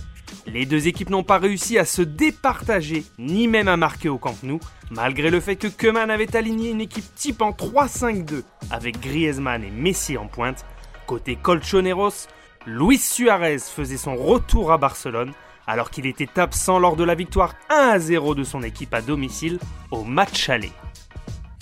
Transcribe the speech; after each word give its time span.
Les 0.52 0.64
deux 0.64 0.88
équipes 0.88 1.10
n'ont 1.10 1.24
pas 1.24 1.38
réussi 1.38 1.78
à 1.78 1.84
se 1.84 2.00
départager, 2.00 3.04
ni 3.18 3.48
même 3.48 3.68
à 3.68 3.76
marquer 3.76 4.08
au 4.08 4.16
Camp 4.16 4.36
Nou, 4.42 4.60
malgré 4.90 5.28
le 5.28 5.40
fait 5.40 5.56
que 5.56 5.66
Keman 5.66 6.10
avait 6.10 6.34
aligné 6.36 6.70
une 6.70 6.80
équipe 6.80 7.14
type 7.14 7.42
en 7.42 7.50
3-5-2, 7.50 8.42
avec 8.70 8.98
Griezmann 9.00 9.62
et 9.62 9.70
Messi 9.70 10.16
en 10.16 10.26
pointe. 10.26 10.64
Côté 11.06 11.36
Colchoneros, 11.36 12.28
Luis 12.66 12.98
Suarez 12.98 13.58
faisait 13.58 13.98
son 13.98 14.16
retour 14.16 14.72
à 14.72 14.78
Barcelone, 14.78 15.32
alors 15.66 15.90
qu'il 15.90 16.06
était 16.06 16.40
absent 16.40 16.78
lors 16.78 16.96
de 16.96 17.04
la 17.04 17.14
victoire 17.14 17.54
1-0 17.70 18.34
de 18.34 18.44
son 18.44 18.62
équipe 18.62 18.94
à 18.94 19.02
domicile 19.02 19.58
au 19.90 20.02
match 20.02 20.48
aller. 20.48 20.72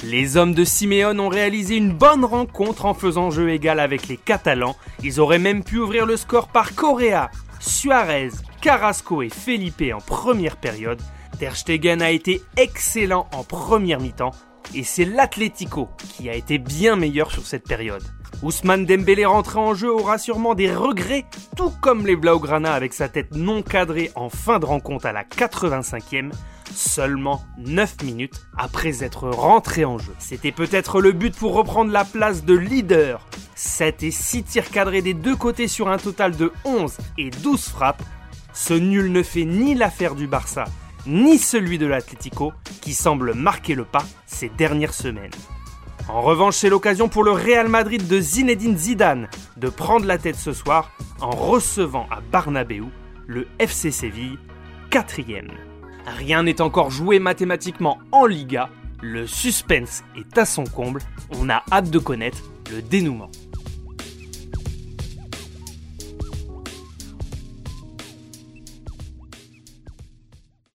Les 0.02 0.36
hommes 0.36 0.54
de 0.54 0.64
Simeone 0.64 1.20
ont 1.20 1.30
réalisé 1.30 1.76
une 1.76 1.92
bonne 1.92 2.24
rencontre 2.24 2.84
en 2.84 2.92
faisant 2.92 3.30
jeu 3.30 3.50
égal 3.50 3.80
avec 3.80 4.08
les 4.08 4.18
Catalans. 4.18 4.76
Ils 5.02 5.20
auraient 5.20 5.38
même 5.38 5.64
pu 5.64 5.78
ouvrir 5.78 6.04
le 6.04 6.18
score 6.18 6.48
par 6.48 6.74
Correa, 6.74 7.30
Suarez, 7.60 8.30
Carrasco 8.60 9.22
et 9.22 9.30
Felipe 9.30 9.82
en 9.94 10.00
première 10.00 10.58
période. 10.58 11.00
Ter 11.38 11.56
Stegen 11.56 12.02
a 12.02 12.10
été 12.10 12.42
excellent 12.56 13.26
en 13.32 13.42
première 13.42 14.00
mi-temps 14.00 14.32
et 14.74 14.84
c'est 14.84 15.04
l'Atlético 15.06 15.88
qui 16.14 16.28
a 16.28 16.34
été 16.34 16.58
bien 16.58 16.96
meilleur 16.96 17.30
sur 17.30 17.46
cette 17.46 17.64
période. 17.64 18.02
Ousmane 18.42 18.84
Dembélé 18.84 19.24
rentré 19.24 19.58
en 19.58 19.74
jeu 19.74 19.90
aura 19.90 20.18
sûrement 20.18 20.54
des 20.54 20.72
regrets, 20.72 21.24
tout 21.56 21.72
comme 21.80 22.06
les 22.06 22.16
Blaugrana 22.16 22.74
avec 22.74 22.92
sa 22.92 23.08
tête 23.08 23.34
non 23.34 23.62
cadrée 23.62 24.10
en 24.14 24.28
fin 24.28 24.58
de 24.58 24.66
rencontre 24.66 25.06
à 25.06 25.12
la 25.12 25.24
85e, 25.24 26.32
seulement 26.72 27.42
9 27.58 28.02
minutes 28.02 28.42
après 28.56 29.02
être 29.02 29.28
rentré 29.30 29.86
en 29.86 29.98
jeu. 29.98 30.14
C'était 30.18 30.52
peut-être 30.52 31.00
le 31.00 31.12
but 31.12 31.34
pour 31.34 31.54
reprendre 31.54 31.90
la 31.90 32.04
place 32.04 32.44
de 32.44 32.54
leader. 32.54 33.26
7 33.54 34.02
et 34.02 34.10
6 34.10 34.42
tirs 34.42 34.70
cadrés 34.70 35.00
des 35.00 35.14
deux 35.14 35.36
côtés 35.36 35.66
sur 35.66 35.88
un 35.88 35.96
total 35.96 36.36
de 36.36 36.52
11 36.66 36.92
et 37.16 37.30
12 37.30 37.64
frappes. 37.68 38.02
Ce 38.52 38.74
nul 38.74 39.10
ne 39.12 39.22
fait 39.22 39.46
ni 39.46 39.74
l'affaire 39.74 40.14
du 40.14 40.26
Barça, 40.26 40.66
ni 41.06 41.38
celui 41.38 41.78
de 41.78 41.86
l'Atlético, 41.86 42.52
qui 42.82 42.92
semble 42.92 43.32
marquer 43.32 43.74
le 43.74 43.84
pas 43.84 44.04
ces 44.26 44.50
dernières 44.50 44.94
semaines. 44.94 45.32
En 46.08 46.22
revanche, 46.22 46.54
c'est 46.56 46.68
l'occasion 46.68 47.08
pour 47.08 47.24
le 47.24 47.32
Real 47.32 47.68
Madrid 47.68 48.06
de 48.06 48.20
Zinedine 48.20 48.76
Zidane 48.76 49.28
de 49.56 49.68
prendre 49.68 50.06
la 50.06 50.18
tête 50.18 50.36
ce 50.36 50.52
soir 50.52 50.92
en 51.20 51.30
recevant 51.30 52.06
à 52.12 52.20
Barnabéu 52.20 52.84
le 53.26 53.48
FC 53.58 53.90
Séville, 53.90 54.38
quatrième. 54.88 55.50
Rien 56.06 56.44
n'est 56.44 56.60
encore 56.60 56.90
joué 56.90 57.18
mathématiquement 57.18 57.98
en 58.12 58.24
Liga, 58.24 58.68
le 59.02 59.26
suspense 59.26 60.04
est 60.16 60.38
à 60.38 60.44
son 60.44 60.62
comble, 60.64 61.00
on 61.30 61.50
a 61.50 61.64
hâte 61.72 61.90
de 61.90 61.98
connaître 61.98 62.38
le 62.70 62.82
dénouement. 62.82 63.30